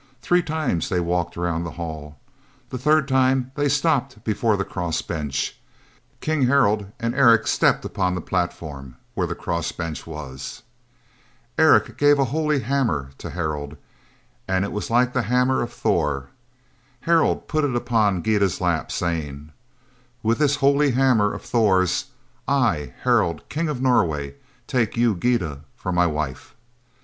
[0.19, 2.17] Three times they walked around the hall.
[2.71, 5.59] The third time they stopped before the cross bench.
[6.21, 10.63] King Harald and Eric stepped upon the platform, where the cross bench was.
[11.55, 13.77] Eric gave a holy hammer to Harald,
[14.47, 16.29] and it was like the hammer of Thor.
[17.01, 19.51] Harald put it upon Gyda's lap, saying:
[20.23, 22.05] "With this holy hammer of Thor's,
[22.47, 24.33] I, Harald, King of Norway,
[24.65, 26.55] take you, Gyda, for my wife."